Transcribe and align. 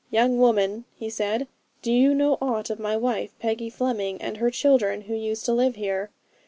'Young 0.09 0.39
woman,' 0.39 0.85
he 0.95 1.11
said, 1.11 1.47
'do 1.83 1.91
you 1.93 2.15
know 2.15 2.39
aught 2.41 2.71
of 2.71 2.79
my 2.79 2.97
wife, 2.97 3.37
Peggy 3.37 3.69
Fleming, 3.69 4.19
and 4.19 4.37
her 4.37 4.49
children, 4.49 5.01
who 5.01 5.13
used 5.13 5.45
to 5.45 5.53
live 5.53 5.75
here? 5.75 6.09